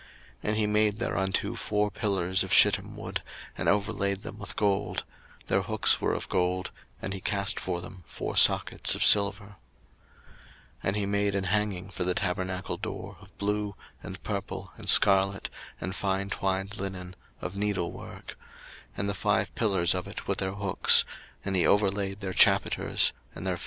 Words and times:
02:036:036 0.01 0.09
And 0.49 0.57
he 0.57 0.65
made 0.65 0.97
thereunto 0.97 1.55
four 1.55 1.91
pillars 1.91 2.43
of 2.43 2.51
shittim 2.51 2.95
wood, 2.97 3.21
and 3.55 3.69
overlaid 3.69 4.23
them 4.23 4.39
with 4.39 4.55
gold: 4.55 5.03
their 5.45 5.61
hooks 5.61 6.01
were 6.01 6.15
of 6.15 6.27
gold; 6.27 6.71
and 7.03 7.13
he 7.13 7.21
cast 7.21 7.59
for 7.59 7.81
them 7.81 8.03
four 8.07 8.35
sockets 8.35 8.95
of 8.95 9.03
silver. 9.03 9.57
02:036:037 10.83 10.85
And 10.85 10.95
he 10.95 11.05
made 11.05 11.35
an 11.35 11.43
hanging 11.43 11.91
for 11.91 12.03
the 12.03 12.15
tabernacle 12.15 12.77
door 12.77 13.17
of 13.21 13.37
blue, 13.37 13.75
and 14.01 14.23
purple, 14.23 14.71
and 14.75 14.89
scarlet, 14.89 15.51
and 15.79 15.95
fine 15.95 16.31
twined 16.31 16.77
linen, 16.79 17.15
of 17.39 17.55
needlework; 17.55 18.29
02:036:038 18.97 18.97
And 18.97 19.07
the 19.09 19.13
five 19.13 19.53
pillars 19.53 19.93
of 19.93 20.07
it 20.07 20.27
with 20.27 20.39
their 20.39 20.53
hooks: 20.53 21.05
and 21.45 21.55
he 21.55 21.67
overlaid 21.67 22.21
their 22.21 22.33
chapiters 22.33 22.49
and 22.55 22.65
their 22.65 22.69
fillets 22.71 22.81
with 22.81 22.81
gold: 22.81 22.81
but 22.81 22.81
their 22.81 22.95
five 22.97 22.97
sockets 22.97 23.13
were 23.13 23.39
of 23.39 23.43
brass. 23.43 23.59